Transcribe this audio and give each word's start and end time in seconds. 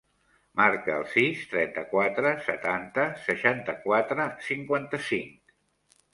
Marca 0.59 0.95
el 1.01 1.03
sis, 1.11 1.43
trenta-quatre, 1.51 2.31
setanta, 2.47 3.05
seixanta-quatre, 3.27 4.27
cinquanta-cinc. 4.49 5.39